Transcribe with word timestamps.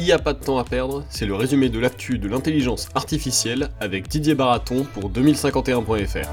Il 0.00 0.04
n'y 0.04 0.12
a 0.12 0.18
pas 0.18 0.32
de 0.32 0.42
temps 0.42 0.56
à 0.56 0.64
perdre, 0.64 1.04
c'est 1.10 1.26
le 1.26 1.34
résumé 1.34 1.68
de 1.68 1.78
l'actu 1.78 2.16
de 2.16 2.26
l'intelligence 2.26 2.88
artificielle 2.94 3.68
avec 3.80 4.08
Didier 4.08 4.34
Baraton 4.34 4.86
pour 4.94 5.10
2051.fr. 5.10 6.26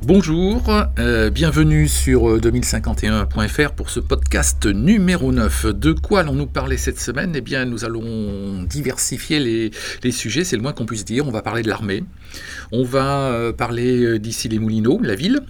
Bonjour, 0.00 0.62
euh, 0.98 1.28
bienvenue 1.28 1.88
sur 1.88 2.38
2051.fr 2.38 3.60
euh, 3.60 3.68
pour 3.68 3.90
ce 3.90 4.00
podcast 4.00 4.64
numéro 4.64 5.30
9. 5.30 5.66
De 5.66 5.92
quoi 5.92 6.20
allons-nous 6.20 6.46
parler 6.46 6.78
cette 6.78 6.98
semaine? 6.98 7.34
Eh 7.36 7.42
bien, 7.42 7.66
nous 7.66 7.84
allons 7.84 8.62
diversifier 8.62 9.40
les, 9.40 9.70
les 10.02 10.10
sujets, 10.10 10.44
c'est 10.44 10.56
le 10.56 10.62
moins 10.62 10.72
qu'on 10.72 10.86
puisse 10.86 11.04
dire. 11.04 11.26
On 11.28 11.30
va 11.30 11.42
parler 11.42 11.62
de 11.62 11.68
l'armée, 11.68 12.02
on 12.72 12.82
va 12.82 13.30
euh, 13.32 13.52
parler 13.52 14.18
d'ici 14.18 14.48
les 14.48 14.58
Moulineaux, 14.58 15.00
la 15.02 15.14
ville, 15.14 15.42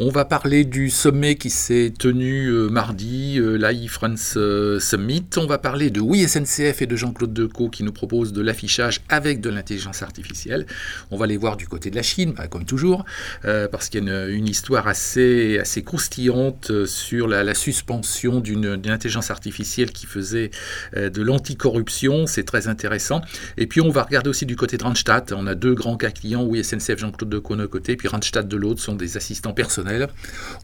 on 0.00 0.10
va 0.10 0.24
parler 0.24 0.64
du 0.64 0.90
sommet 0.90 1.34
qui 1.34 1.50
s'est 1.50 1.92
tenu 1.98 2.46
euh, 2.46 2.68
mardi, 2.68 3.38
euh, 3.38 3.56
l'AI 3.56 3.88
France 3.88 4.34
euh, 4.36 4.78
Summit. 4.78 5.24
On 5.36 5.46
va 5.46 5.58
parler 5.58 5.90
de 5.90 6.00
Oui 6.00 6.26
SNCF 6.28 6.82
et 6.82 6.86
de 6.86 6.96
Jean-Claude 6.96 7.32
Decaux 7.32 7.68
qui 7.68 7.82
nous 7.82 7.92
propose 7.92 8.32
de 8.32 8.40
l'affichage 8.40 9.00
avec 9.08 9.40
de 9.40 9.50
l'intelligence 9.50 10.02
artificielle. 10.02 10.66
On 11.10 11.16
va 11.16 11.26
les 11.26 11.36
voir 11.36 11.56
du 11.56 11.66
côté 11.66 11.90
de 11.90 11.96
la 11.96 12.02
Chine, 12.02 12.34
bah, 12.36 12.46
comme 12.46 12.64
toujours, 12.64 13.04
parce 13.42 13.88
qu'il 13.88 14.04
y 14.04 14.10
a 14.10 14.26
une, 14.26 14.48
histoire 14.48 14.88
assez, 14.88 15.58
assez 15.58 15.82
croustillante 15.82 16.86
sur 16.86 17.28
la, 17.28 17.54
suspension 17.54 18.40
d'une 18.40 18.66
intelligence 18.86 19.30
artificielle 19.30 19.90
qui 19.90 20.06
faisait 20.06 20.50
de 20.94 21.22
l'anticorruption. 21.22 22.26
C'est 22.26 22.44
très 22.44 22.68
intéressant. 22.68 23.20
Et 23.56 23.66
puis 23.66 23.80
on 23.80 23.90
va 23.90 24.02
regarder 24.02 24.30
aussi 24.30 24.46
du 24.46 24.56
côté 24.56 24.76
de 24.76 24.84
Randstad. 24.84 25.32
On 25.32 25.46
a 25.46 25.54
deux 25.54 25.74
grands 25.74 25.96
cas 25.96 26.10
clients, 26.10 26.44
Oui 26.44 26.62
SNCF, 26.62 26.98
Jean-Claude 26.98 27.30
Decaux 27.30 27.56
d'un 27.56 27.66
côté, 27.66 27.96
puis 27.96 28.08
Randstad 28.08 28.48
de 28.48 28.56
l'autre, 28.56 28.80
sont 28.80 28.94
des 28.94 29.16
assistants 29.16 29.47
personnel. 29.52 30.08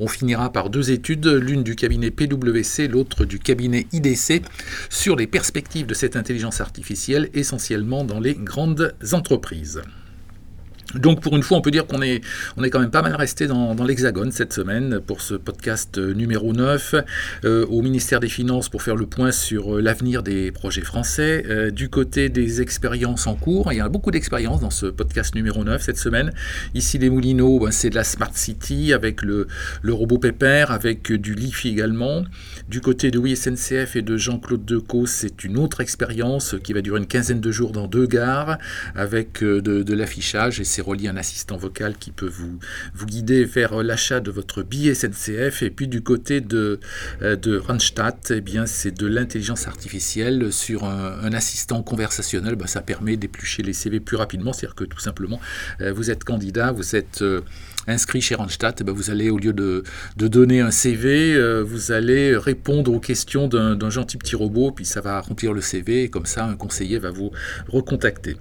On 0.01 0.09
finira 0.09 0.51
par 0.53 0.71
deux 0.71 0.91
études, 0.91 1.27
l'une 1.27 1.63
du 1.63 1.77
cabinet 1.77 2.11
PwC, 2.11 2.89
l'autre 2.89 3.25
du 3.25 3.39
cabinet 3.39 3.87
IDC, 3.93 4.43
sur 4.91 5.17
les 5.17 5.27
perspectives 5.27 5.87
de 5.87 5.95
cette 5.95 6.17
intelligence 6.17 6.61
artificielle, 6.61 7.31
essentiellement 7.35 8.05
dans 8.05 8.21
les 8.21 8.35
grandes 8.35 8.95
entreprises. 9.13 9.83
Donc 10.95 11.21
pour 11.21 11.37
une 11.37 11.43
fois, 11.43 11.59
on 11.59 11.61
peut 11.61 11.71
dire 11.71 11.87
qu'on 11.87 12.03
est, 12.03 12.21
on 12.57 12.63
est 12.63 12.71
quand 12.71 12.81
même 12.81 12.91
pas 12.91 13.03
mal 13.03 13.15
resté 13.17 13.47
dans, 13.47 13.75
l'Hexagone 13.85 14.33
cette 14.33 14.53
semaine 14.53 15.01
pour 15.01 15.21
ce 15.21 15.35
podcast 15.35 15.99
euh, 15.99 16.15
numéro 16.15 16.53
9 16.53 16.95
euh, 17.45 17.67
au 17.67 17.83
ministère 17.83 18.21
des 18.21 18.29
Finances 18.29 18.69
pour 18.69 18.83
faire 18.83 18.97
le 18.97 19.07
point 19.07 19.33
sur 19.33 19.77
euh, 19.77 19.81
l'avenir 19.81 20.23
des 20.23 20.53
projets 20.53 20.83
français. 20.83 21.71
du 21.73 21.89
côté 21.89 22.29
des 22.29 22.63
expériences 22.63 23.27
en 23.27 23.35
cours, 23.35 23.73
il 23.73 23.79
y 23.79 23.81
a 23.81 23.89
beaucoup 23.89 24.11
d'expériences 24.11 24.61
dans 24.61 24.71
ce 24.71 24.87
podcast 24.87 25.35
numéro 25.35 25.65
9 25.65 25.83
cette 25.83 25.99
semaine. 25.99 26.33
Ici 26.75 26.99
les 26.99 27.11
Moulineaux, 27.11 27.59
ben, 27.59 27.71
c'est 27.71 27.91
de 27.91 27.95
la 27.95 28.05
Smart 28.05 28.35
City 28.35 28.93
avec 28.93 29.23
le, 29.23 29.47
le 29.83 29.93
robot 29.93 30.19
Pépère, 30.19 30.71
avec 30.71 31.13
du 31.13 31.35
LiFi 31.35 31.69
également. 31.71 32.25
Du 32.69 32.81
côté 32.81 33.11
de 33.11 33.19
Oui 33.19 33.37
SNCF 33.37 33.97
et 33.97 34.03
de 34.03 34.17
Jean-Claude 34.17 34.65
Decaux, 34.65 35.07
c'est 35.07 35.45
une 35.45 35.59
autre 35.59 35.81
expérience 35.81 36.55
qui 36.63 36.73
va 36.73 36.81
durer 36.81 36.99
une 36.99 37.07
quinzaine 37.07 37.41
de 37.41 37.51
jours 37.51 37.73
dans 37.73 37.89
deux 37.89 38.07
gares 38.07 38.59
avec 38.95 39.43
de, 39.43 39.59
de 39.59 39.95
l'affichage 39.95 40.61
et 40.61 40.65
c'est 40.65 40.84
relié 40.85 41.09
un 41.09 41.17
assistant 41.17 41.57
vocal 41.57 41.97
qui 41.97 42.11
peut 42.11 42.29
vous, 42.29 42.59
vous 42.95 43.07
guider 43.07 43.45
vers 43.45 43.83
l'achat 43.83 44.21
de 44.21 44.31
votre 44.31 44.63
billet 44.63 44.95
SNCF. 44.95 45.63
Et 45.63 45.71
puis 45.71 45.89
du 45.89 46.03
côté 46.03 46.41
de, 46.41 46.81
euh, 47.23 47.37
de 47.37 47.57
Randstad, 47.57 48.17
eh 48.31 48.41
bien, 48.41 48.67
c'est 48.67 48.93
de 48.93 49.07
l'intelligence 49.07 49.67
artificielle 49.67 50.53
sur 50.53 50.85
un, 50.85 51.33
assistant 51.33 51.83
conversationnel. 51.83 52.55
Ben, 52.55 52.67
ça 52.67 52.81
permet 52.81 53.17
d'éplucher 53.17 53.63
les 53.63 53.73
CV 53.73 53.99
plus 54.01 54.17
rapidement. 54.17 54.53
C'est-à-dire 54.53 54.77
que 54.77 54.85
tout 54.85 55.01
simplement, 55.01 55.41
euh, 55.81 55.93
vous 55.93 56.11
êtes 56.11 56.25
candidat, 56.25 56.73
vous 56.73 56.95
êtes... 56.97 57.25
Inscrit 57.87 58.21
chez 58.21 58.35
Randstad, 58.35 58.77
eh 58.81 58.85
ben, 58.85 58.93
vous 58.93 59.11
allez, 59.11 59.31
au 59.31 59.39
lieu 59.39 59.53
de, 59.53 59.85
donner 60.17 60.61
un 60.61 60.71
CV, 60.71 61.35
euh, 61.35 61.63
vous 61.63 61.93
allez 61.93 62.37
répondre 62.37 62.93
aux 62.93 63.01
questions 63.01 63.47
d'un 63.49 63.91
gentil 63.91 64.17
petit 64.17 64.37
robot, 64.37 64.73
puis 64.73 64.85
ça 64.85 65.01
va 65.01 65.21
remplir 65.21 65.53
le 65.53 65.61
CV, 65.61 66.05
et 66.05 66.09
comme 66.09 66.27
ça, 66.27 66.47
un 66.47 66.57
conseiller 66.57 66.99
va 66.99 67.11
vous 67.11 67.31
recontacter. 67.69 68.37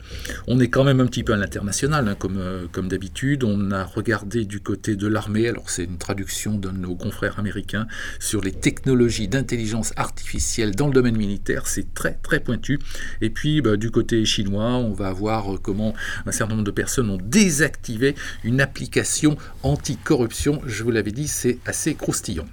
On 0.47 0.59
est 0.59 0.69
quand 0.69 0.83
même 0.83 0.99
un 1.01 1.05
petit 1.05 1.23
peu 1.23 1.33
à 1.33 1.37
l'international, 1.37 2.07
hein, 2.07 2.15
comme, 2.17 2.37
euh, 2.37 2.65
comme 2.71 2.87
d'habitude. 2.87 3.43
On 3.43 3.71
a 3.71 3.83
regardé 3.83 4.45
du 4.45 4.61
côté 4.61 4.95
de 4.95 5.07
l'armée, 5.07 5.47
alors 5.47 5.69
c'est 5.69 5.83
une 5.83 5.97
traduction 5.97 6.57
d'un 6.57 6.73
de 6.73 6.77
nos 6.77 6.95
confrères 6.95 7.39
américains, 7.39 7.87
sur 8.19 8.41
les 8.41 8.51
technologies 8.51 9.27
d'intelligence 9.27 9.93
artificielle 9.97 10.75
dans 10.75 10.87
le 10.87 10.93
domaine 10.93 11.17
militaire. 11.17 11.67
C'est 11.67 11.93
très, 11.93 12.13
très 12.23 12.39
pointu. 12.39 12.79
Et 13.21 13.29
puis, 13.29 13.61
bah, 13.61 13.77
du 13.77 13.91
côté 13.91 14.23
chinois, 14.25 14.75
on 14.77 14.93
va 14.93 15.11
voir 15.11 15.45
comment 15.61 15.93
un 16.25 16.31
certain 16.31 16.55
nombre 16.55 16.65
de 16.65 16.71
personnes 16.71 17.09
ont 17.09 17.19
désactivé 17.21 18.15
une 18.43 18.61
application 18.61 19.32
anticorruption. 19.63 20.61
Je 20.65 20.83
vous 20.83 20.91
l'avais 20.91 21.11
dit, 21.11 21.27
c'est 21.27 21.59
assez 21.65 21.95
croustillant. 21.95 22.45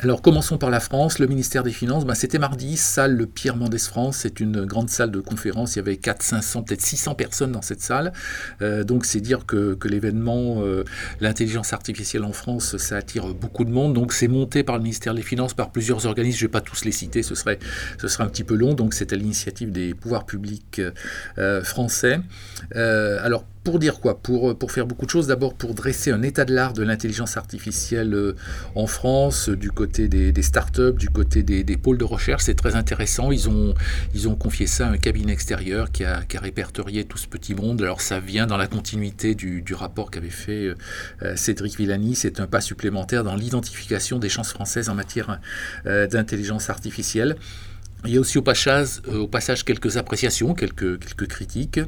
Alors 0.00 0.20
commençons 0.20 0.58
par 0.58 0.68
la 0.68 0.78
France, 0.78 1.18
le 1.18 1.26
ministère 1.26 1.62
des 1.62 1.72
Finances, 1.72 2.04
ben, 2.04 2.14
c'était 2.14 2.38
mardi, 2.38 2.76
salle 2.76 3.16
le 3.16 3.24
Pierre 3.24 3.56
Mendès 3.56 3.78
France, 3.78 4.18
c'est 4.18 4.40
une 4.40 4.66
grande 4.66 4.90
salle 4.90 5.10
de 5.10 5.20
conférence, 5.20 5.74
il 5.74 5.78
y 5.78 5.80
avait 5.80 5.96
400, 5.96 6.42
500, 6.42 6.62
peut-être 6.64 6.82
600 6.82 7.14
personnes 7.14 7.52
dans 7.52 7.62
cette 7.62 7.80
salle, 7.80 8.12
euh, 8.60 8.84
donc 8.84 9.06
c'est 9.06 9.22
dire 9.22 9.46
que, 9.46 9.78
l'événement, 9.84 10.56
euh, 10.58 10.84
l'intelligence 11.22 11.72
artificielle 11.72 12.24
en 12.24 12.32
France, 12.32 12.76
ça 12.76 12.96
attire 12.96 13.32
beaucoup 13.32 13.64
de 13.64 13.70
monde, 13.70 13.94
donc 13.94 14.12
c'est 14.12 14.28
monté 14.28 14.64
par 14.64 14.76
le 14.76 14.82
ministère 14.82 15.14
des 15.14 15.22
Finances, 15.22 15.54
par 15.54 15.72
plusieurs 15.72 16.04
organismes, 16.04 16.40
je 16.40 16.44
ne 16.44 16.48
vais 16.48 16.52
pas 16.52 16.60
tous 16.60 16.84
les 16.84 16.92
citer, 16.92 17.22
ce 17.22 17.34
serait, 17.34 17.58
ce 17.98 18.06
serait 18.06 18.24
un 18.24 18.28
petit 18.28 18.44
peu 18.44 18.54
long, 18.54 18.74
donc 18.74 18.92
c'est 18.92 19.14
à 19.14 19.16
l'initiative 19.16 19.72
des 19.72 19.94
pouvoirs 19.94 20.26
publics 20.26 20.82
euh, 21.38 21.64
français. 21.64 22.20
alors 22.74 23.46
pour 23.66 23.80
dire 23.80 23.98
quoi 23.98 24.22
pour, 24.22 24.50
euh, 24.50 24.54
pour 24.54 24.70
faire 24.70 24.86
beaucoup 24.86 25.06
de 25.06 25.10
choses. 25.10 25.26
D'abord 25.26 25.54
pour 25.54 25.74
dresser 25.74 26.12
un 26.12 26.22
état 26.22 26.44
de 26.44 26.54
l'art 26.54 26.72
de 26.72 26.84
l'intelligence 26.84 27.36
artificielle 27.36 28.14
euh, 28.14 28.36
en 28.76 28.86
France, 28.86 29.48
du 29.48 29.72
côté 29.72 30.06
des, 30.06 30.30
des 30.30 30.42
startups, 30.42 30.94
du 30.96 31.08
côté 31.08 31.42
des, 31.42 31.76
pôles 31.76 31.98
de 31.98 32.04
recherche. 32.04 32.44
C'est 32.44 32.54
très 32.54 32.76
intéressant. 32.76 33.32
Ils 33.32 33.48
ont, 33.48 33.74
ils 34.14 34.28
ont 34.28 34.36
confié 34.36 34.68
ça 34.68 34.86
à 34.86 34.90
un 34.92 34.98
cabinet 34.98 35.32
extérieur 35.32 35.90
qui 35.90 36.04
a, 36.04 36.22
qui 36.22 36.38
répertorié 36.38 37.02
tout 37.02 37.18
ce 37.18 37.26
petit 37.26 37.56
monde. 37.56 37.82
Alors 37.82 38.00
ça 38.00 38.20
vient 38.20 38.46
dans 38.46 38.56
la 38.56 38.68
continuité 38.68 39.34
du, 39.34 39.62
du 39.62 39.74
rapport 39.74 40.12
qu'avait 40.12 40.30
fait 40.30 40.72
euh, 41.22 41.34
Cédric 41.34 41.76
Villani. 41.76 42.14
C'est 42.14 42.38
un 42.38 42.46
pas 42.46 42.60
supplémentaire 42.60 43.24
dans 43.24 43.34
l'identification 43.34 44.20
des 44.20 44.28
chances 44.28 44.52
françaises 44.52 44.88
en 44.88 44.94
matière 44.94 45.40
d'intelligence 45.84 46.70
artificielle. 46.70 47.34
Il 48.04 48.12
y 48.12 48.16
a 48.16 48.20
aussi 48.20 48.38
au 48.38 48.42
passage, 48.42 49.02
au 49.12 49.26
passage 49.26 49.64
quelques 49.64 49.96
appréciations, 49.96 50.54
quelques, 50.54 51.00
quelques 51.00 51.26
critiques. 51.26 51.80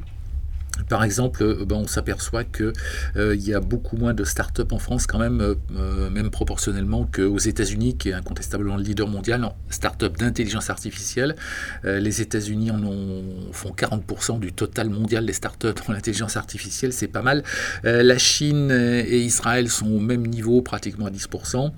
Par 0.89 1.05
exemple, 1.05 1.43
euh, 1.43 1.65
ben, 1.65 1.77
on 1.77 1.87
s'aperçoit 1.87 2.45
qu'il 2.45 2.73
euh, 3.17 3.37
y 3.37 3.55
a 3.55 3.61
beaucoup 3.61 3.97
moins 3.97 4.15
de 4.15 4.25
start-up 4.25 4.73
en 4.73 4.79
France 4.79 5.07
quand 5.07 5.19
même, 5.19 5.41
euh, 5.41 6.11
même 6.11 6.31
proportionnellement 6.31 7.09
qu'aux 7.13 7.39
États-Unis, 7.39 7.97
qui 7.97 8.11
est 8.11 8.13
incontestablement 8.13 8.77
le 8.77 8.83
leader 8.83 9.09
mondial 9.09 9.45
en 9.45 9.57
start-up 9.71 10.17
d'intelligence 10.17 10.71
artificielle. 10.71 11.37
les 11.85 12.21
États-Unis 12.21 12.71
en 12.71 12.83
ont, 12.83 13.53
font 13.53 13.71
40% 13.71 14.41
du 14.41 14.53
total 14.53 14.91
mondial 14.91 15.27
des 15.27 15.33
start-up 15.33 15.81
dans 15.87 15.93
l'intelligence 15.93 16.37
artificielle, 16.37 16.93
c'est 16.93 17.09
pas 17.09 17.23
mal. 17.23 17.43
la 17.85 18.19
Chine 18.19 18.71
et 18.71 19.21
Israël 19.21 19.69
sont 19.69 19.91
au 19.91 20.01
même 20.01 20.27
niveau, 20.27 20.63
pratiquement 20.63 21.07
à 21.07 21.11
10%. 21.11 21.73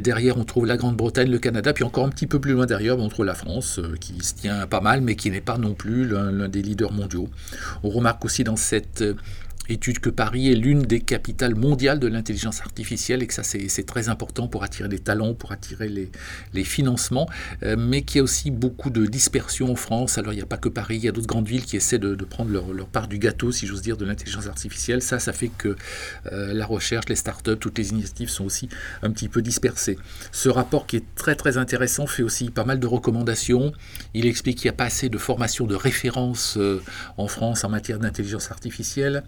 derrière, 0.00 0.36
on 0.38 0.44
trouve 0.44 0.66
la 0.66 0.76
Grande-Bretagne, 0.76 1.30
le 1.30 1.38
Canada, 1.38 1.72
puis 1.72 1.84
encore 1.84 2.06
un 2.06 2.10
petit 2.10 2.26
peu 2.26 2.40
plus 2.40 2.52
loin 2.52 2.66
derrière, 2.66 2.98
on 2.98 3.08
trouve 3.08 3.24
la 3.24 3.34
France, 3.34 3.80
qui 4.00 4.22
se 4.22 4.34
tient 4.34 4.66
pas 4.66 4.80
mal, 4.80 5.00
mais 5.00 5.16
qui 5.16 5.30
n'est 5.30 5.40
pas 5.40 5.58
non 5.58 5.74
plus 5.74 6.06
l'un 6.06 6.48
des 6.48 6.62
leaders 6.62 6.92
mondiaux. 6.92 7.28
On 7.82 7.90
remarque 7.90 8.23
aussi 8.24 8.44
dans 8.44 8.56
cette 8.56 9.02
euh, 9.02 9.14
étude 9.68 9.98
que 9.98 10.10
Paris 10.10 10.50
est 10.50 10.54
l'une 10.54 10.82
des 10.82 11.00
capitales 11.00 11.54
mondiales 11.54 11.98
de 11.98 12.06
l'intelligence 12.06 12.60
artificielle 12.60 13.22
et 13.22 13.26
que 13.26 13.34
ça 13.34 13.42
c'est 13.42 13.86
très 13.86 14.08
important 14.08 14.48
pour 14.48 14.62
attirer 14.62 14.88
les 14.88 14.98
talents, 14.98 15.34
pour 15.34 15.52
attirer 15.52 15.88
les, 15.88 16.64
financements, 16.64 17.28
euh, 17.62 17.76
mais 17.78 18.02
qu'il 18.02 18.18
y 18.18 18.20
a 18.20 18.22
aussi 18.22 18.50
beaucoup 18.50 18.90
de 18.90 19.06
dispersion 19.06 19.70
en 19.70 19.76
France. 19.76 20.18
Alors 20.18 20.32
il 20.32 20.36
n'y 20.36 20.42
a 20.42 20.46
pas 20.46 20.56
que 20.56 20.68
Paris, 20.68 20.96
il 20.96 21.04
y 21.04 21.08
a 21.08 21.12
d'autres 21.12 21.26
grandes 21.26 21.46
villes 21.46 21.64
qui 21.64 21.76
essaient 21.76 21.98
de, 21.98 22.14
prendre 22.24 22.50
leur, 22.50 22.86
part 22.86 23.06
du 23.06 23.18
gâteau, 23.18 23.52
si 23.52 23.66
j'ose 23.66 23.82
dire, 23.82 23.96
de 23.96 24.04
l'intelligence 24.04 24.46
artificielle. 24.46 25.02
Ça, 25.02 25.18
ça 25.18 25.32
fait 25.32 25.48
que 25.48 25.76
euh, 26.32 26.54
la 26.54 26.66
recherche, 26.66 27.08
les 27.08 27.16
startups, 27.16 27.58
toutes 27.58 27.78
les 27.78 27.90
initiatives 27.90 28.30
sont 28.30 28.44
aussi 28.44 28.68
un 29.02 29.10
petit 29.10 29.28
peu 29.28 29.42
dispersées. 29.42 29.98
Ce 30.32 30.48
rapport 30.48 30.86
qui 30.86 30.96
est 30.96 31.14
très 31.14 31.36
très 31.36 31.58
intéressant 31.58 32.06
fait 32.06 32.22
aussi 32.22 32.50
pas 32.50 32.64
mal 32.64 32.80
de 32.80 32.86
recommandations. 32.86 33.72
Il 34.14 34.26
explique 34.26 34.58
qu'il 34.58 34.68
n'y 34.68 34.74
a 34.74 34.76
pas 34.76 34.84
assez 34.84 35.08
de 35.08 35.18
formation 35.18 35.66
de 35.66 35.74
référence 35.74 36.56
euh, 36.56 36.82
en 37.16 37.28
France 37.28 37.64
en 37.64 37.68
matière 37.68 37.98
d'intelligence 37.98 38.50
artificielle. 38.50 39.24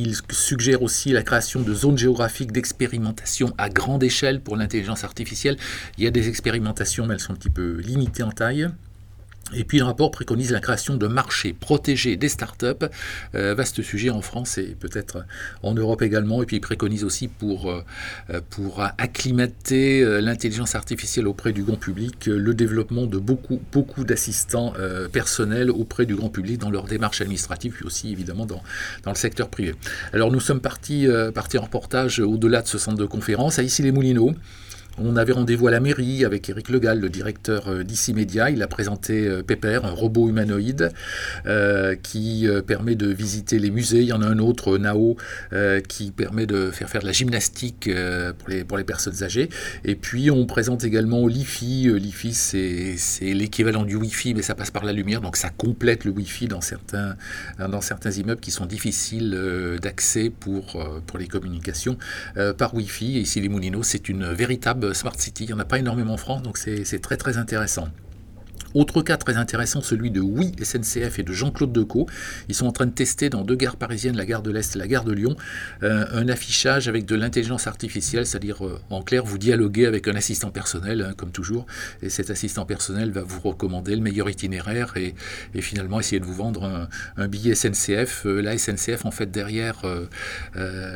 Il 0.00 0.14
suggère 0.30 0.82
aussi 0.82 1.10
la 1.10 1.24
création 1.24 1.60
de 1.60 1.74
zones 1.74 1.98
géographiques 1.98 2.52
d'expérimentation 2.52 3.52
à 3.58 3.68
grande 3.68 4.04
échelle 4.04 4.40
pour 4.40 4.54
l'intelligence 4.56 5.02
artificielle. 5.02 5.56
Il 5.96 6.04
y 6.04 6.06
a 6.06 6.12
des 6.12 6.28
expérimentations, 6.28 7.04
mais 7.04 7.14
elles 7.14 7.20
sont 7.20 7.32
un 7.32 7.36
petit 7.36 7.50
peu 7.50 7.78
limitées 7.80 8.22
en 8.22 8.30
taille. 8.30 8.68
Et 9.54 9.64
puis 9.64 9.78
le 9.78 9.84
rapport 9.84 10.10
préconise 10.10 10.52
la 10.52 10.60
création 10.60 10.96
de 10.96 11.06
marchés 11.06 11.52
protégés 11.52 12.16
des 12.16 12.28
startups, 12.28 12.86
euh, 13.34 13.54
vaste 13.54 13.82
sujet 13.82 14.10
en 14.10 14.20
France 14.20 14.58
et 14.58 14.76
peut-être 14.78 15.24
en 15.62 15.74
Europe 15.74 16.02
également. 16.02 16.42
Et 16.42 16.46
puis 16.46 16.56
il 16.56 16.60
préconise 16.60 17.04
aussi 17.04 17.28
pour, 17.28 17.70
euh, 17.70 17.82
pour 18.50 18.82
acclimater 18.98 20.02
euh, 20.02 20.20
l'intelligence 20.20 20.74
artificielle 20.74 21.26
auprès 21.26 21.52
du 21.52 21.62
grand 21.62 21.76
public 21.76 22.26
le 22.26 22.54
développement 22.54 23.06
de 23.06 23.18
beaucoup, 23.18 23.60
beaucoup 23.72 24.04
d'assistants 24.04 24.72
personnels 25.12 25.70
auprès 25.70 26.06
du 26.06 26.14
grand 26.14 26.28
public 26.28 26.58
dans 26.58 26.70
leur 26.70 26.84
démarche 26.84 27.20
administrative, 27.20 27.72
puis 27.72 27.84
aussi 27.84 28.10
évidemment 28.10 28.46
dans, 28.46 28.62
dans 29.04 29.10
le 29.10 29.16
secteur 29.16 29.48
privé. 29.48 29.74
Alors 30.12 30.30
nous 30.30 30.40
sommes 30.40 30.60
partis, 30.60 31.06
partis 31.34 31.58
en 31.58 31.62
reportage 31.62 32.20
au-delà 32.20 32.62
de 32.62 32.68
ce 32.68 32.78
centre 32.78 32.98
de 32.98 33.06
conférence, 33.06 33.58
à 33.58 33.62
Issy-les-Moulineaux 33.62 34.34
On 35.00 35.14
avait 35.14 35.32
rendez-vous 35.32 35.68
à 35.68 35.70
la 35.70 35.78
mairie 35.78 36.24
avec 36.24 36.48
Eric 36.48 36.70
Legal, 36.70 36.98
le 36.98 37.08
directeur 37.08 37.68
euh, 37.68 37.84
d'ICI 37.84 38.14
Media. 38.14 38.50
Il 38.50 38.62
a 38.64 38.66
présenté 38.66 39.28
euh, 39.28 39.42
Pepper, 39.44 39.80
un 39.84 39.92
robot 39.92 40.28
humanoïde 40.28 40.90
euh, 41.46 41.94
qui 41.94 42.48
permet 42.66 42.96
de 42.96 43.06
visiter 43.06 43.60
les 43.60 43.70
musées. 43.70 44.00
Il 44.00 44.08
y 44.08 44.12
en 44.12 44.22
a 44.22 44.26
un 44.26 44.38
autre, 44.38 44.76
Nao, 44.76 45.16
qui 45.88 46.10
permet 46.10 46.46
de 46.46 46.70
faire 46.70 46.88
faire 46.88 47.00
de 47.02 47.06
la 47.06 47.12
gymnastique 47.12 47.88
pour, 48.38 48.48
les, 48.78 48.84
personnes 48.84 49.22
âgées. 49.22 49.48
Et 49.84 49.94
puis 49.94 50.30
on 50.30 50.46
présente 50.46 50.84
également 50.84 51.26
l'IFI. 51.26 51.90
L'IFI, 51.98 52.34
c'est 52.34 53.34
l'équivalent 53.34 53.84
du 53.84 53.96
Wi-Fi, 53.96 54.34
mais 54.34 54.42
ça 54.42 54.54
passe 54.54 54.70
par 54.70 54.84
la 54.84 54.92
lumière, 54.92 55.20
donc 55.20 55.36
ça 55.36 55.50
complète 55.50 56.04
le 56.04 56.10
Wi-Fi 56.12 56.48
dans 56.48 56.60
certains, 56.60 57.16
immeubles 58.16 58.40
qui 58.40 58.50
sont 58.50 58.66
difficiles 58.66 59.78
d'accès 59.80 60.30
pour, 60.30 60.86
les 61.18 61.28
communications 61.28 61.98
par 62.56 62.74
Wi-Fi. 62.74 63.20
Ici, 63.20 63.40
les 63.40 63.48
Moulineaux, 63.48 63.82
c'est 63.82 64.08
une 64.08 64.32
véritable 64.32 64.87
Smart 64.92 65.14
City. 65.18 65.44
Il 65.44 65.46
n'y 65.48 65.52
en 65.52 65.58
a 65.58 65.64
pas 65.64 65.78
énormément 65.78 66.14
en 66.14 66.18
France, 66.18 66.42
donc 66.42 66.58
c'est 66.58 67.00
très 67.02 67.16
très 67.16 67.36
intéressant. 67.38 67.88
Autre 68.74 69.00
cas 69.00 69.16
très 69.16 69.36
intéressant, 69.36 69.80
celui 69.80 70.10
de 70.10 70.20
Oui 70.20 70.52
SNCF 70.62 71.18
et 71.18 71.22
de 71.22 71.32
Jean-Claude 71.32 71.72
Decaux. 71.72 72.06
Ils 72.48 72.54
sont 72.54 72.66
en 72.66 72.72
train 72.72 72.84
de 72.84 72.92
tester 72.92 73.30
dans 73.30 73.42
deux 73.42 73.54
gares 73.54 73.76
parisiennes, 73.76 74.16
la 74.16 74.26
gare 74.26 74.42
de 74.42 74.50
l'Est 74.50 74.76
et 74.76 74.78
la 74.78 74.86
gare 74.86 75.04
de 75.04 75.12
Lyon, 75.12 75.36
euh, 75.82 76.04
un 76.12 76.28
affichage 76.28 76.86
avec 76.86 77.06
de 77.06 77.14
l'intelligence 77.14 77.66
artificielle, 77.66 78.26
c'est-à-dire 78.26 78.66
euh, 78.66 78.78
en 78.90 79.02
clair, 79.02 79.24
vous 79.24 79.38
dialoguez 79.38 79.86
avec 79.86 80.06
un 80.06 80.14
assistant 80.16 80.50
personnel, 80.50 81.02
hein, 81.02 81.14
comme 81.16 81.30
toujours, 81.30 81.66
et 82.02 82.10
cet 82.10 82.30
assistant 82.30 82.66
personnel 82.66 83.10
va 83.10 83.22
vous 83.22 83.40
recommander 83.40 83.96
le 83.96 84.02
meilleur 84.02 84.28
itinéraire 84.28 84.94
et, 84.96 85.14
finalement 85.60 85.98
essayer 85.98 86.20
de 86.20 86.24
vous 86.24 86.34
vendre 86.34 86.88
un, 87.16 87.28
billet 87.28 87.54
SNCF. 87.54 88.26
Euh, 88.26 88.40
la 88.40 88.56
SNCF, 88.56 89.04
en 89.04 89.10
fait, 89.10 89.30
derrière, 89.30 89.82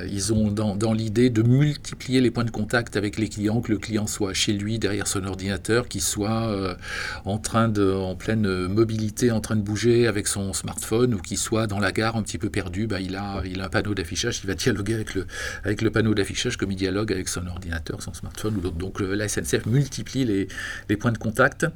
ils 0.09 0.33
ont 0.33 0.51
dans, 0.51 0.77
dans 0.77 0.93
l'idée 0.93 1.31
de 1.31 1.43
multiplier 1.43 2.21
les 2.21 2.31
points 2.31 2.45
de 2.45 2.51
contact 2.51 2.97
avec 2.97 3.19
les 3.19 3.29
clients, 3.29 3.61
que 3.61 3.73
le 3.73 3.79
client 3.79 4.07
soit 4.07 4.35
chez 4.35 4.53
lui, 4.53 4.79
derrière 4.79 5.07
son 5.07 5.25
ordinateur, 5.25 5.89
qu'il 5.89 6.01
soit 6.01 6.77
en 7.25 7.39
train 7.39 7.62
en 7.67 8.17
pleine 8.17 8.67
mobilité, 8.69 9.31
en 9.31 9.41
train 9.41 9.57
de 9.57 9.63
bouger 9.63 10.07
avec 10.07 10.27
son 10.27 10.53
smartphone, 10.53 11.15
ou 11.15 11.19
qu'il 11.19 11.39
soit 11.39 11.67
dans 11.67 11.79
la 11.79 11.93
gare 11.93 12.17
un 12.17 12.23
petit 12.23 12.39
peu 12.39 12.51
perdu, 12.51 12.87
bah, 12.87 13.01
il, 13.01 13.17
a, 13.17 13.43
un 13.43 13.69
panneau 13.69 13.95
d'affichage, 13.95 14.41
il 14.45 14.47
va 14.47 14.55
dialoguer 14.55 14.95
avec 14.95 15.83
le, 15.83 15.91
panneau 15.91 16.15
d'affichage 16.15 16.57
comme 16.57 16.71
il 16.71 16.77
dialogue 16.77 17.13
avec 17.13 17.29
son 17.29 17.47
ordinateur, 17.47 18.03
son 18.03 18.15
smartphone 18.15 18.57
ou. 18.57 18.71
Donc 18.71 19.01
la 19.01 19.29
SNCF 19.29 19.67
multiplie 19.67 20.25
les 20.89 20.97
points 20.97 21.13
de 21.13 21.19
contact. 21.19 21.67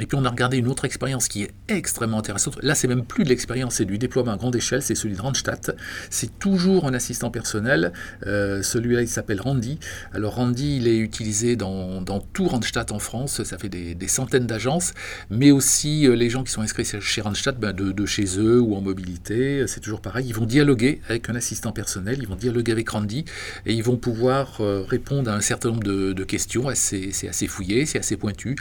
Et 0.00 0.06
puis 0.06 0.18
on 0.18 0.24
a 0.24 0.30
regardé 0.30 0.58
une 0.58 0.68
autre 0.68 0.84
expérience 0.84 1.28
qui 1.28 1.42
est 1.42 1.50
extrêmement 1.68 2.18
intéressante. 2.18 2.58
Là, 2.62 2.74
c'est 2.74 2.88
même 2.88 3.04
plus 3.04 3.24
de 3.24 3.30
l'expérience, 3.30 3.76
c'est 3.76 3.86
du 3.86 3.96
déploiement 3.96 4.32
à 4.32 4.36
grande 4.36 4.54
échelle, 4.54 4.82
c'est 4.82 4.94
celui 4.94 5.16
de 5.16 5.22
Randstad. 5.22 5.76
C'est 6.10 6.38
toujours 6.38 6.86
un 6.86 6.92
assistant 6.92 7.30
personnel. 7.30 7.92
Euh, 8.26 8.62
celui-là, 8.62 9.02
il 9.02 9.08
s'appelle 9.08 9.40
Randy. 9.40 9.78
Alors 10.12 10.34
Randy, 10.34 10.76
il 10.76 10.88
est 10.88 10.98
utilisé 10.98 11.56
dans, 11.56 12.04
tout 12.32 12.46
Randstad 12.46 12.92
en 12.92 12.98
France. 12.98 13.42
Ça 13.42 13.56
fait 13.56 13.68
des, 13.68 14.08
centaines 14.08 14.46
d'agences, 14.46 14.92
mais 15.30 15.50
aussi 15.50 16.06
euh, 16.06 16.14
les 16.14 16.30
gens 16.30 16.44
qui 16.44 16.52
sont 16.52 16.62
inscrits 16.62 16.84
chez 17.00 17.20
Randstad, 17.20 17.58
ben, 17.58 17.72
de, 17.72 18.06
chez 18.06 18.38
eux 18.38 18.60
ou 18.60 18.76
en 18.76 18.82
mobilité. 18.82 19.66
C'est 19.66 19.80
toujours 19.80 20.00
pareil. 20.00 20.26
Ils 20.28 20.34
vont 20.34 20.46
dialoguer 20.46 21.00
avec 21.08 21.28
un 21.30 21.34
assistant 21.34 21.72
personnel, 21.72 22.18
ils 22.20 22.28
vont 22.28 22.36
dialoguer 22.36 22.72
avec 22.72 22.88
Randy 22.88 23.24
et 23.64 23.72
ils 23.72 23.82
vont 23.82 23.96
pouvoir 23.96 24.60
euh, 24.60 24.84
répondre 24.86 25.30
à 25.30 25.34
un 25.34 25.40
certain 25.40 25.70
nombre 25.70 25.82
de, 25.82 26.24
questions. 26.26 26.66
C'est 26.74 27.28
assez 27.28 27.46
fouillé, 27.46 27.86
c'est 27.86 28.00
assez 28.00 28.16
pointu 28.16 28.56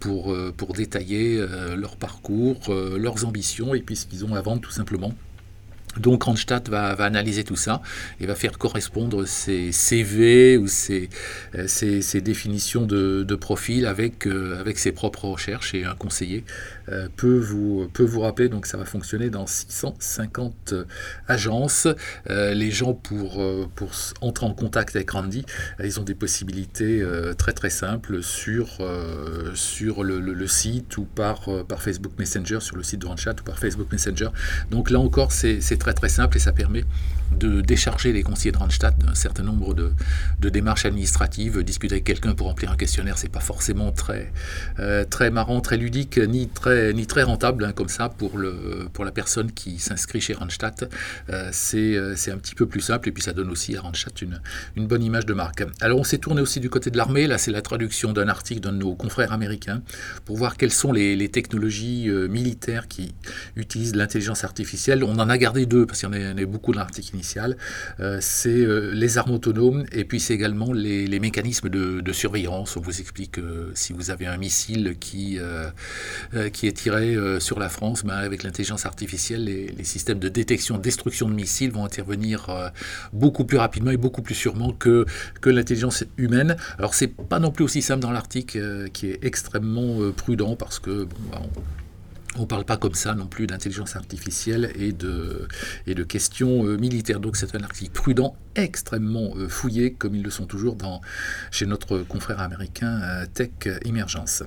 pour, 0.00 0.34
pour 0.56 0.63
détailler 0.72 1.38
euh, 1.38 1.76
leur 1.76 1.96
parcours, 1.96 2.60
euh, 2.68 2.98
leurs 2.98 3.24
ambitions 3.24 3.74
et 3.74 3.80
puis 3.80 3.96
ce 3.96 4.06
qu'ils 4.06 4.24
ont 4.24 4.34
à 4.34 4.40
vendre 4.40 4.60
tout 4.60 4.70
simplement. 4.70 5.12
Donc 5.98 6.24
Randstad 6.24 6.68
va, 6.68 6.92
analyser 6.92 7.44
tout 7.44 7.56
ça 7.56 7.82
et 8.20 8.26
va 8.26 8.34
faire 8.34 8.58
correspondre 8.58 9.26
ses 9.26 9.72
CV 9.72 10.56
ou 10.56 10.66
ses, 10.66 11.08
euh, 11.54 12.20
définitions 12.20 12.86
de, 12.86 13.34
profil 13.34 13.86
avec, 13.86 14.26
euh, 14.26 14.58
avec 14.60 14.78
ses 14.78 14.92
propres 14.92 15.26
recherches 15.26 15.74
et 15.74 15.84
un 15.84 15.94
conseiller 15.94 16.44
euh, 16.88 17.08
peut, 17.16 17.38
vous, 17.38 18.20
rappeler, 18.20 18.48
donc 18.48 18.66
ça 18.66 18.76
va 18.76 18.84
fonctionner 18.84 19.30
dans 19.30 19.46
650 19.46 20.74
agences. 21.28 21.88
les 22.28 22.70
gens 22.70 22.94
pour, 22.94 23.42
entrer 24.20 24.46
en 24.46 24.54
contact 24.54 24.96
avec 24.96 25.10
Randy, 25.10 25.44
ils 25.82 26.00
ont 26.00 26.04
des 26.04 26.14
possibilités 26.14 27.04
très 27.38 27.52
très 27.52 27.70
simples 27.70 28.22
sur, 28.22 28.78
le, 28.80 30.46
site 30.46 30.96
ou 30.96 31.04
par, 31.04 31.48
Facebook 31.78 32.12
Messenger, 32.18 32.60
sur 32.60 32.76
le 32.76 32.82
site 32.82 33.00
de 33.00 33.06
Randstad 33.06 33.40
ou 33.40 33.44
par 33.44 33.58
Facebook 33.58 33.90
Messenger. 33.92 34.28
Donc 34.70 34.90
là 34.90 35.00
encore 35.00 35.32
c'est 35.32 35.60
très 35.84 35.92
très 35.92 36.08
simple 36.08 36.36
et 36.38 36.40
ça 36.40 36.52
permet 36.52 36.84
de 37.34 37.60
décharger 37.60 38.12
les 38.12 38.22
conseillers 38.22 38.52
de 38.52 38.58
Randstad 38.58 38.96
d'un 38.98 39.14
certain 39.14 39.42
nombre 39.42 39.74
de, 39.74 39.92
démarches 40.48 40.84
administratives. 40.86 41.62
Discuter 41.62 41.94
avec 41.94 42.04
quelqu'un 42.04 42.34
pour 42.34 42.46
remplir 42.46 42.70
un 42.70 42.76
questionnaire, 42.76 43.18
c'est 43.18 43.28
pas 43.28 43.40
forcément 43.40 43.92
très, 43.92 44.32
euh, 44.78 45.04
très 45.04 45.30
marrant, 45.30 45.60
très 45.60 45.76
ludique, 45.76 46.18
ni 46.18 46.48
très, 46.48 46.92
ni 46.92 47.06
très 47.06 47.22
rentable 47.22 47.64
hein, 47.64 47.72
comme 47.72 47.88
ça 47.88 48.08
pour, 48.08 48.38
le, 48.38 48.88
pour 48.92 49.04
la 49.04 49.10
personne 49.10 49.50
qui 49.52 49.78
s'inscrit 49.78 50.20
chez 50.20 50.34
Randstad. 50.34 50.88
Euh, 51.30 51.50
euh, 51.74 52.14
c'est 52.16 52.30
un 52.30 52.38
petit 52.38 52.54
peu 52.54 52.66
plus 52.66 52.80
simple 52.80 53.08
et 53.08 53.12
puis 53.12 53.22
ça 53.22 53.32
donne 53.32 53.50
aussi 53.50 53.76
à 53.76 53.80
Randstad 53.80 54.12
une, 54.22 54.40
une 54.76 54.86
bonne 54.86 55.02
image 55.02 55.26
de 55.26 55.34
marque. 55.34 55.64
Alors 55.80 55.98
on 55.98 56.04
s'est 56.04 56.18
tourné 56.18 56.40
aussi 56.40 56.60
du 56.60 56.70
côté 56.70 56.90
de 56.90 56.96
l'armée. 56.96 57.26
Là, 57.26 57.38
c'est 57.38 57.50
la 57.50 57.62
traduction 57.62 58.12
d'un 58.12 58.28
article 58.28 58.60
d'un 58.60 58.72
de 58.72 58.78
nos 58.78 58.94
confrères 58.94 59.32
américains 59.32 59.82
pour 60.24 60.36
voir 60.36 60.56
quelles 60.56 60.72
sont 60.72 60.92
les, 60.92 61.16
les 61.16 61.28
technologies 61.28 62.08
militaires 62.28 62.86
qui 62.88 63.14
utilisent 63.56 63.94
l'intelligence 63.94 64.44
artificielle. 64.44 65.04
On 65.04 65.18
en 65.18 65.28
a 65.28 65.38
gardé 65.38 65.66
deux 65.66 65.86
parce 65.86 66.00
qu'il 66.00 66.08
y 66.08 66.26
en 66.26 66.36
a, 66.38 66.44
beaucoup 66.46 66.72
dans 66.72 66.80
l'article 66.80 67.16
euh, 68.00 68.18
c'est 68.20 68.48
euh, 68.48 68.90
les 68.92 69.18
armes 69.18 69.32
autonomes 69.32 69.84
et 69.92 70.04
puis 70.04 70.20
c'est 70.20 70.34
également 70.34 70.72
les, 70.72 71.20
mécanismes 71.20 71.68
de, 71.68 72.12
surveillance. 72.12 72.76
On 72.76 72.80
vous 72.80 73.00
explique 73.00 73.32
que 73.32 73.70
si 73.74 73.92
vous 73.92 74.10
avez 74.10 74.26
un 74.26 74.36
missile 74.36 74.96
qui, 75.00 75.38
euh, 75.38 75.70
qui 76.52 76.66
est 76.66 76.72
tiré 76.72 77.16
sur 77.40 77.58
la 77.58 77.68
France, 77.68 78.04
ben, 78.04 78.14
avec 78.14 78.42
l'intelligence 78.42 78.86
artificielle, 78.86 79.44
les, 79.44 79.84
systèmes 79.84 80.18
de 80.18 80.28
détection, 80.28 80.78
destruction 80.78 81.28
de 81.28 81.34
missiles 81.34 81.70
vont 81.70 81.84
intervenir 81.84 82.72
beaucoup 83.12 83.44
plus 83.44 83.58
rapidement 83.58 83.90
et 83.90 83.96
beaucoup 83.96 84.22
plus 84.22 84.34
sûrement 84.34 84.72
que, 84.72 85.04
que 85.40 85.50
l'intelligence 85.50 86.04
humaine. 86.16 86.56
Alors 86.78 86.94
c'est 86.94 87.08
pas 87.08 87.38
non 87.38 87.50
plus 87.50 87.64
aussi 87.64 87.82
simple 87.82 88.00
dans 88.00 88.10
l'article 88.10 88.88
qui 88.92 89.10
est 89.10 89.24
extrêmement 89.24 90.10
prudent 90.12 90.56
parce 90.56 90.78
que 90.78 91.04
bon, 91.04 91.16
ben, 91.30 91.40
ne 92.42 92.46
parle 92.46 92.64
pas 92.64 92.76
comme 92.76 92.94
ça 92.94 93.14
non 93.14 93.26
plus 93.26 93.46
d'intelligence 93.46 93.96
artificielle 93.96 94.72
et 94.76 94.92
de, 94.92 95.46
questions 96.04 96.66
euh, 96.66 96.76
militaires. 96.76 97.20
Donc 97.20 97.36
c'est 97.36 97.54
un 97.54 97.62
article 97.62 97.92
prudent, 97.92 98.36
extrêmement 98.56 99.34
euh, 99.36 99.48
fouillé, 99.48 99.92
comme 99.92 100.14
ils 100.14 100.22
le 100.22 100.30
sont 100.30 100.46
toujours 100.46 100.76
chez 101.50 101.66
notre 101.66 101.98
confrère 101.98 102.40
américain 102.40 103.00
euh, 103.02 103.26
Tech 103.32 103.50
Emergence. 103.84 104.42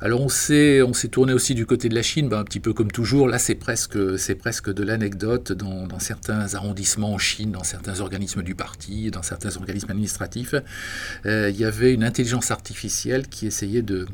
Alors 0.00 0.22
on 0.22 0.28
s'est, 0.28 0.82
on 0.82 0.92
tourné 0.92 1.32
aussi 1.32 1.54
du 1.54 1.66
côté 1.66 1.88
de 1.88 1.94
la 1.94 2.02
Chine, 2.02 2.28
ben, 2.28 2.38
un 2.38 2.44
petit 2.44 2.60
peu 2.60 2.72
comme 2.72 2.90
toujours. 2.90 3.28
Là 3.28 3.38
c'est 3.38 3.54
presque, 3.54 4.18
c'est 4.18 4.34
presque 4.34 4.72
de 4.72 4.82
l'anecdote 4.82 5.52
dans, 5.52 5.86
dans, 5.86 5.98
certains 5.98 6.54
arrondissements 6.54 7.14
en 7.14 7.18
Chine, 7.18 7.52
dans 7.52 7.64
certains 7.64 8.00
organismes 8.00 8.42
du 8.42 8.54
parti, 8.54 9.10
dans 9.10 9.22
certains 9.22 9.56
organismes 9.56 9.90
administratifs. 9.90 10.54
il 11.24 11.56
y 11.56 11.64
avait 11.64 11.92
une 11.92 12.04
intelligence 12.04 12.50
artificielle 12.50 13.28
qui 13.28 13.46
essayait 13.46 13.82
de 13.82 14.06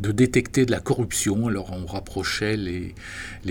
de 0.00 0.12
détecter 0.12 0.66
de 0.66 0.70
la 0.70 0.80
corruption. 0.80 1.48
Alors 1.48 1.72
on 1.72 1.86
rapprochait 1.86 2.56
les, 2.56 2.94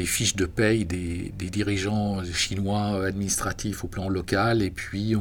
fiches 0.06 0.36
de 0.36 0.46
paye 0.46 0.86
des, 0.86 1.32
dirigeants 1.38 2.24
chinois 2.34 3.06
administratifs 3.06 3.84
au 3.84 3.88
plan 3.88 4.10
local 4.10 4.62
et 4.62 4.72
puis 4.72 5.16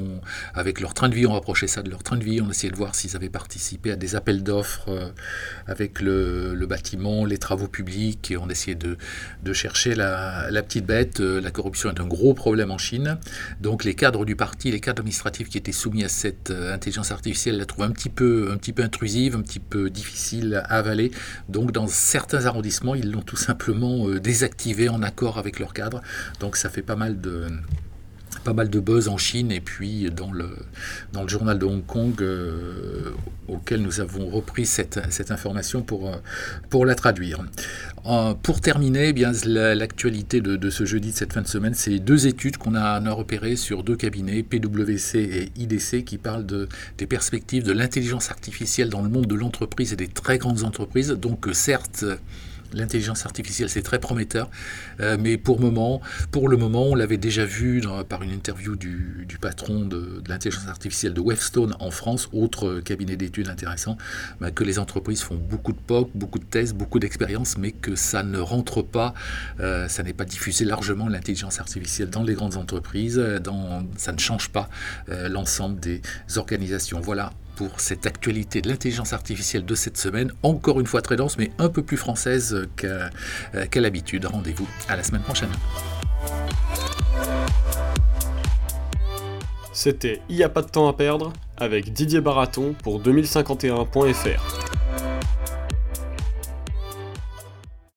avec 0.55 0.81
leur 0.81 0.95
train 0.95 1.09
de 1.09 1.15
vie, 1.15 1.27
on 1.27 1.33
rapprochait 1.33 1.67
ça 1.67 1.83
de 1.83 1.91
leur 1.91 2.03
train 2.03 2.17
de 2.17 2.25
vie. 2.25 2.41
On 2.41 2.51
essayait 2.51 2.71
de 2.71 2.77
voir 2.77 2.95
s'ils 2.95 3.17
avaient 3.17 3.29
participé 3.29 3.91
à 3.91 3.97
des 3.97 4.15
appels 4.15 4.43
d'offres 4.43 4.89
euh, 4.89 5.09
avec 5.67 6.01
le, 6.01 6.67
bâtiment, 6.67 7.25
les 7.25 7.39
travaux 7.39 7.69
publics 7.69 8.31
et 8.31 8.37
on 8.37 8.49
essayait 8.49 8.77
de, 8.77 8.97
chercher 9.53 9.95
la, 9.95 10.49
petite 10.63 10.87
bête. 10.87 11.21
Euh, 11.21 11.41
la 11.41 11.51
corruption 11.51 11.91
est 11.91 12.01
un 12.01 12.07
gros 12.07 12.35
problème 12.35 12.71
en 12.71 12.79
Chine. 12.79 13.19
Donc 13.61 13.85
les 13.85 13.95
cadres 13.95 14.25
du 14.25 14.37
parti, 14.37 14.71
les 14.71 14.81
cadres 14.81 15.01
administratifs 15.01 15.49
qui 15.49 15.59
étaient 15.59 15.73
soumis 15.73 16.05
à 16.05 16.09
cette 16.09 16.51
euh, 16.51 16.75
intelligence 16.75 17.13
artificielle 17.13 17.59
la 17.59 17.67
trouvent 17.67 17.85
un 17.85 17.91
petit 17.91 18.09
peu 18.09 18.51
intrusive, 18.83 19.37
un 19.37 19.43
petit 19.43 19.61
peu 19.61 19.91
difficile 19.91 20.63
à 20.69 20.77
avaler. 20.77 21.11
Donc 21.49 21.73
dans 21.73 21.87
certains 21.87 22.47
arrondissements, 22.47 22.95
ils 22.95 23.11
l'ont 23.11 23.23
tout 23.23 23.37
simplement 23.37 24.09
euh, 24.09 24.21
désactivé 24.21 24.89
en 24.89 25.03
accord 25.03 25.39
avec 25.39 25.59
leur 25.59 25.73
cadre. 25.73 26.03
Donc 26.41 26.57
ça 26.57 26.69
fait 26.69 26.83
pas 26.83 26.97
mal 26.97 27.21
de 27.21 27.49
pas 28.47 28.53
mal 28.53 28.71
de 28.71 28.79
buzz 28.79 29.09
en 29.09 29.17
Chine 29.17 29.51
et 29.51 29.61
puis 29.61 30.09
dans 30.13 30.31
le, 30.31 30.49
dans 31.13 31.23
le 31.23 31.29
journal 31.29 31.59
de 31.59 31.65
Hong 31.65 31.85
Kong 31.85 32.15
euh, 32.21 33.11
auquel 33.49 33.83
nous 33.83 34.01
avons 34.01 34.29
repris 34.29 34.67
cette, 34.67 35.01
cette 35.11 35.33
information 35.33 35.83
pour, 35.83 36.09
euh, 36.09 36.15
pour 36.71 36.87
la 36.87 36.95
traduire. 36.95 37.45
pour 38.45 38.61
terminer, 38.61 39.09
eh 39.09 39.13
bien 39.13 39.33
l'actualité 39.45 40.41
de, 40.41 40.71
ce 40.71 40.85
jeudi, 40.85 41.11
de 41.11 41.17
cette 41.17 41.33
fin 41.33 41.43
de 41.43 41.49
semaine, 41.49 41.75
c'est 41.75 41.99
deux 41.99 42.29
études 42.29 42.57
qu'on 42.57 42.77
a, 42.77 43.01
a 43.05 43.13
repérées 43.13 43.57
sur 43.57 43.83
deux 43.83 43.97
cabinets, 43.97 44.45
PwC 44.45 45.19
et 45.19 45.61
IDC, 45.61 46.05
qui 46.05 46.17
parlent 46.17 46.47
de, 46.47 46.69
des 46.99 47.09
perspectives 47.09 47.65
de 47.65 47.73
l'intelligence 47.73 48.31
artificielle 48.31 48.91
dans 48.91 49.03
le 49.03 49.09
monde 49.09 49.27
de 49.27 49.35
l'entreprise 49.35 49.93
et 49.93 49.97
des 49.97 50.07
très 50.07 50.39
grandes 50.39 50.63
entreprises. 50.63 51.09
Donc 51.11 51.49
certes, 51.53 52.05
L'intelligence 52.73 53.25
artificielle, 53.27 53.69
c'est 53.69 53.83
très 53.83 53.99
prometteur, 53.99 54.51
euh, 55.01 55.17
mais 55.21 55.37
pour, 55.37 55.61
le 55.61 55.71
moment, 55.71 56.01
on 56.33 56.95
l'avait 56.95 57.17
déjà 57.17 57.45
vu 57.45 57.83
par 58.09 58.23
une 58.23 58.31
interview 58.31 58.77
du, 58.77 59.27
patron 59.41 59.85
de, 59.85 60.23
l'intelligence 60.29 60.67
artificielle 60.69 61.15
de 61.15 61.21
Webstone 61.21 61.75
en 61.81 61.91
France, 61.91 62.29
autre 62.33 62.81
cabinet 62.81 63.17
d'études 63.17 63.49
intéressant, 63.49 63.97
bah, 64.41 64.51
que 64.51 64.65
les 64.65 64.79
entreprises 64.79 65.23
font 65.23 65.37
beaucoup 65.37 65.73
de 65.73 65.79
POC, 65.79 66.11
beaucoup 66.15 66.39
de 66.39 66.45
tests, 66.45 66.75
beaucoup 66.75 66.99
d'expériences, 66.99 67.57
mais 67.59 67.73
que 67.73 67.95
ça 67.95 68.23
ne 68.23 68.39
rentre 68.39 68.83
pas, 68.83 69.15
euh, 69.61 69.89
ça 69.89 70.03
n'est 70.03 70.13
pas 70.13 70.25
diffusé 70.25 70.65
largement 70.65 71.09
l'intelligence 71.09 71.61
artificielle 71.61 72.11
dans 72.11 72.23
les 72.23 72.35
grandes 72.35 72.57
entreprises, 72.57 73.17
dans, 73.43 73.87
ça 73.97 74.13
ne 74.13 74.19
change 74.19 74.51
pas 74.51 74.69
l'ensemble 75.09 75.79
des 75.81 76.01
organisations. 76.37 77.01
Voilà 77.01 77.33
pour 77.57 77.81
cette 77.81 78.07
actualité 78.07 78.63
de 78.63 78.69
l'intelligence 78.69 79.13
artificielle 79.13 79.65
de 79.65 79.75
cette 79.75 79.97
semaine, 79.97 80.31
encore 80.43 80.79
une 80.79 80.87
fois 80.87 81.03
très 81.03 81.17
dense, 81.17 81.39
mais 81.39 81.51
un 81.59 81.69
peu 81.69 81.83
plus 81.83 81.97
française 81.97 82.69
qu'à 82.77 83.81
l'habitude. 83.81 84.27
Rendez-vous 84.27 84.69
à 84.89 84.97
la 84.97 85.03
semaine 85.03 85.23
prochaine. 85.23 85.51
C'était 89.73 90.21
Il 90.29 90.37
n'y 90.37 90.43
a 90.43 90.49
pas 90.49 90.63
de 90.63 90.69
temps 90.69 90.89
à 90.89 90.93
perdre 90.93 91.33
avec 91.57 91.93
Didier 91.93 92.21
Baraton 92.21 92.75
pour 92.83 93.01
2051.fr. 93.01 94.76